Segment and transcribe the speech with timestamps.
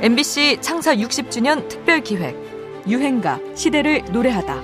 [0.00, 2.36] MBC 창사 60주년 특별 기획
[2.86, 4.54] 유행가 시대를 노래하다.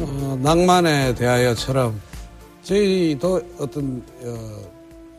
[0.00, 2.00] 어, 낭만에 대하여처럼
[2.62, 4.70] 저희도 어떤 어,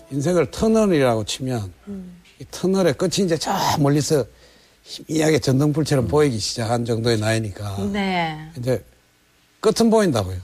[0.10, 2.22] 인생을 터널이라고 치면 음.
[2.40, 4.24] 이 터널의 끝이 이제 저 멀리서
[4.84, 8.50] 희미하게 전등불처럼 보이기 시작한 정도의 나이니까 네.
[8.58, 8.82] 이제
[9.60, 10.38] 끝은 보인다고요.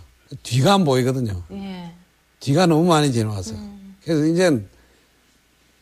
[0.43, 1.43] 뒤가 안 보이거든요.
[1.53, 1.93] 예.
[2.41, 3.55] 뒤가 너무 많이 지나와서.
[3.55, 3.95] 음.
[4.03, 4.61] 그래서 이제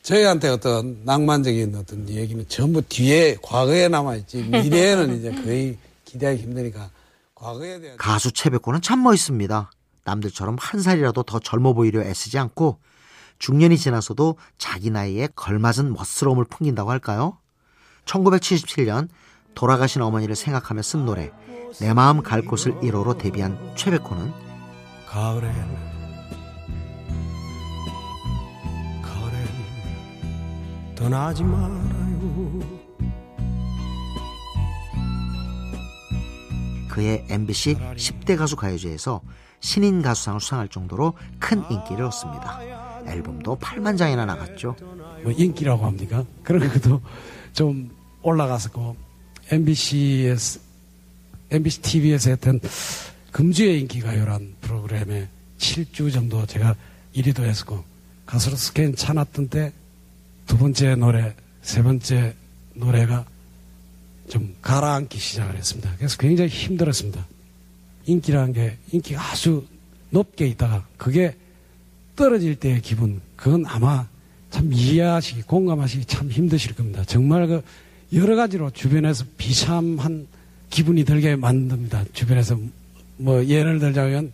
[0.03, 6.89] 저희한테 어떤 낭만적인 어떤 얘기는 전부 뒤에 과거에 남아있지 미래에는 이제 거의 기대하기 힘드니까
[7.33, 9.71] 과거에 대한 가수 최백호는 참 멋있습니다.
[10.03, 12.79] 남들처럼 한 살이라도 더 젊어 보이려 애쓰지 않고
[13.39, 17.37] 중년이 지나서도 자기 나이에 걸맞은 멋스러움을 풍긴다고 할까요?
[18.05, 19.07] 1977년
[19.55, 21.31] 돌아가신 어머니를 생각하며 쓴 노래
[21.79, 24.33] 내 마음 갈 곳을 1호로 데뷔한 최백호는
[25.07, 25.92] 가을엔
[30.95, 32.83] 떠나지 말아요
[36.89, 39.21] 그의 MBC 10대 가수 가요제에서
[39.59, 42.59] 신인 가수상을 수상할 정도로 큰 인기를 얻습니다.
[43.07, 44.75] 앨범도 8만 장이나 나갔죠.
[45.23, 46.23] 뭐 인기라고 합니까?
[46.43, 47.01] 그런 것도
[47.53, 47.89] 좀
[48.21, 48.95] 올라갔었고
[49.51, 50.59] MBC에서
[51.49, 52.59] MBC TV에서 했던
[53.31, 56.75] 금주의 인기가요란 프로그램에 7주 정도 제가
[57.15, 57.83] 1위도 했었고
[58.25, 59.73] 가수로서 괜찮았던 때
[60.47, 62.35] 두 번째 노래, 세 번째
[62.73, 63.25] 노래가
[64.29, 65.93] 좀 가라앉기 시작을 했습니다.
[65.97, 67.25] 그래서 굉장히 힘들었습니다.
[68.05, 69.65] 인기라는 게 인기가 아주
[70.09, 71.35] 높게 있다가 그게
[72.15, 74.07] 떨어질 때의 기분, 그건 아마
[74.49, 77.03] 참 이해하시기, 공감하시기 참 힘드실 겁니다.
[77.05, 77.63] 정말 그
[78.13, 80.27] 여러 가지로 주변에서 비참한
[80.69, 82.05] 기분이 들게 만듭니다.
[82.13, 82.59] 주변에서
[83.17, 84.31] 뭐 예를 들자면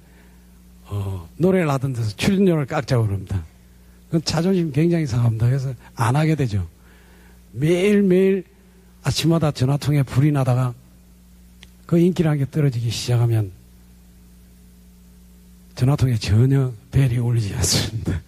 [0.85, 3.43] 어, 노래를 하던 데서 출연료를 깎자고 그럽니다.
[4.09, 5.45] 그건 자존심 굉장히 상합니다.
[5.45, 6.67] 그래서 안 하게 되죠.
[7.51, 8.43] 매일매일
[9.03, 10.73] 아침마다 전화통에 불이 나다가
[11.85, 13.51] 그 인기라는 게 떨어지기 시작하면
[15.75, 18.21] 전화통에 전혀 벨이 울리지 않습니다.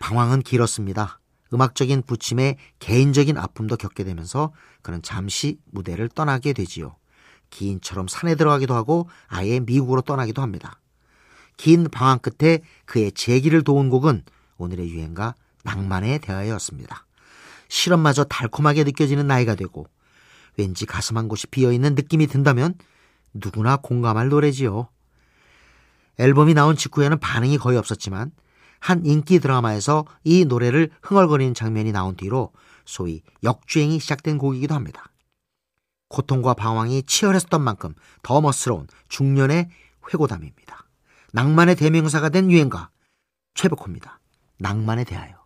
[0.00, 1.20] 방황은 길었습니다.
[1.52, 4.52] 음악적인 부침에 개인적인 아픔도 겪게 되면서
[4.82, 6.96] 그는 잠시 무대를 떠나게 되지요.
[7.50, 10.80] 기인처럼 산에 들어가기도 하고 아예 미국으로 떠나기도 합니다.
[11.56, 14.22] 긴 방황 끝에 그의 재기를 도운 곡은
[14.60, 15.34] 오늘의 유행가
[15.64, 17.06] 낭만에 대하여였습니다.
[17.68, 19.86] 실험마저 달콤하게 느껴지는 나이가 되고
[20.56, 22.74] 왠지 가슴 한 곳이 비어있는 느낌이 든다면
[23.32, 24.88] 누구나 공감할 노래지요.
[26.18, 28.32] 앨범이 나온 직후에는 반응이 거의 없었지만
[28.78, 32.52] 한 인기 드라마에서 이 노래를 흥얼거리는 장면이 나온 뒤로
[32.84, 35.10] 소위 역주행이 시작된 곡이기도 합니다.
[36.08, 39.70] 고통과 방황이 치열했었던 만큼 더 멋스러운 중년의
[40.12, 40.86] 회고담입니다.
[41.32, 42.90] 낭만의 대명사가 된 유행가
[43.54, 44.19] 최백호입니다.
[44.60, 45.40] 낭만에 대하여.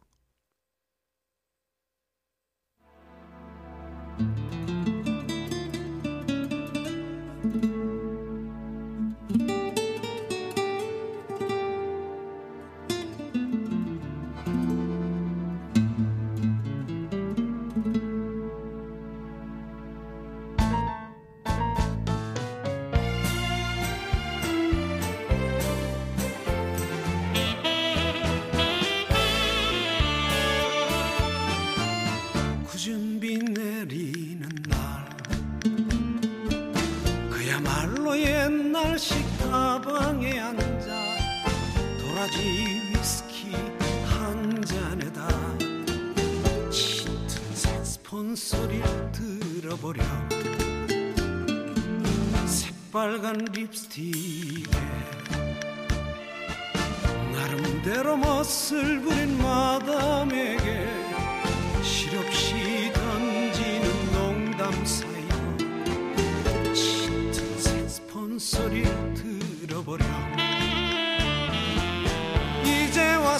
[38.95, 40.87] 옛날 식가방에 앉아
[41.99, 43.51] 도라지 위스키
[44.07, 45.29] 한 잔에다
[46.71, 50.05] 짙은 색스폰 소리를 들어보려
[52.47, 54.71] 새빨간 립스틱에
[57.33, 60.89] 나름대로 멋을 부린 마담에게
[61.83, 65.14] 실없이 던지는 농담 사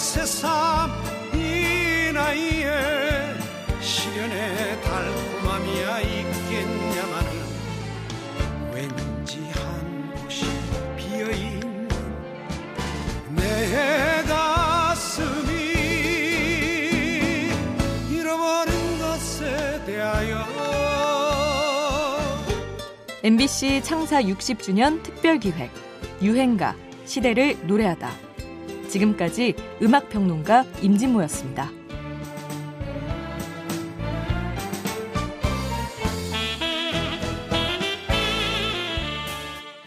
[0.05, 0.91] 새삼
[1.33, 3.33] 이 나이에
[3.81, 7.31] 시련의 달콤함이야 있겠냐마는
[8.71, 10.45] 왠지 한 곳이
[10.95, 11.89] 비어있는
[13.35, 15.51] 내 가슴이
[18.11, 20.45] 잃어버린 것에 대하여
[23.23, 25.71] MBC 창사 60주년 특별기획
[26.21, 26.75] 유행가
[27.05, 28.24] 시대를 노래하다.
[28.95, 31.84] 지금까지 음악평론가 임진모였습니다.